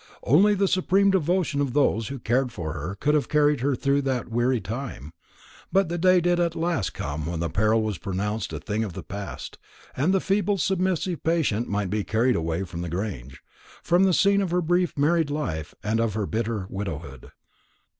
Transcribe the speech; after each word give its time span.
Only 0.23 0.55
the 0.55 0.67
supreme 0.67 1.11
devotion 1.11 1.61
of 1.61 1.73
those 1.73 2.07
who 2.07 2.17
cared 2.17 2.51
for 2.51 2.73
her 2.73 2.95
could 2.99 3.13
have 3.13 3.29
carried 3.29 3.59
her 3.59 3.75
through 3.75 4.01
that 4.01 4.29
weary 4.31 4.59
time; 4.59 5.13
but 5.71 5.89
the 5.89 5.99
day 5.99 6.19
did 6.19 6.39
at 6.39 6.55
last 6.55 6.95
come 6.95 7.27
when 7.27 7.39
the 7.39 7.51
peril 7.51 7.83
was 7.83 7.99
pronounced 7.99 8.51
a 8.51 8.59
thing 8.59 8.83
of 8.83 8.93
the 8.93 9.03
past, 9.03 9.59
and 9.95 10.11
the 10.11 10.19
feeble 10.19 10.57
submissive 10.57 11.21
patient 11.21 11.69
might 11.69 11.91
be 11.91 12.03
carried 12.03 12.35
away 12.35 12.63
from 12.63 12.81
the 12.81 12.89
Grange 12.89 13.43
from 13.83 14.05
the 14.05 14.11
scene 14.11 14.41
of 14.41 14.49
her 14.49 14.61
brief 14.63 14.97
married 14.97 15.29
life 15.29 15.75
and 15.83 15.99
of 15.99 16.15
her 16.15 16.25
bitter 16.25 16.65
widowhood. 16.71 17.29